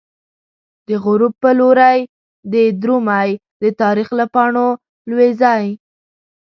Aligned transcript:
د 0.87 0.89
غروب 1.03 1.33
په 1.43 1.49
لوری 1.59 1.99
د 2.51 2.53
رومی، 2.87 3.29
د 3.61 3.63
تاریخ 3.81 4.07
له 4.19 4.25
پاڼو 4.33 4.67
لویزی 5.09 5.63